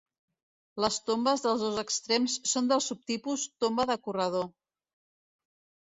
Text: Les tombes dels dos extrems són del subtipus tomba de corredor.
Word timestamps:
Les 0.85 0.97
tombes 1.09 1.43
dels 1.43 1.61
dos 1.67 1.77
extrems 1.83 2.39
són 2.55 2.73
del 2.73 2.83
subtipus 2.89 3.47
tomba 3.67 3.89
de 3.95 4.01
corredor. 4.09 4.53